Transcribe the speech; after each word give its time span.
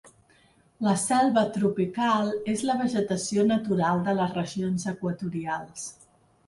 La 0.85 0.93
selva 1.01 1.43
tropical 1.57 2.31
és 2.55 2.65
la 2.71 2.79
vegetació 2.81 3.47
natural 3.53 4.03
de 4.09 4.19
les 4.23 4.35
regions 4.43 4.93
equatorials. 4.97 5.91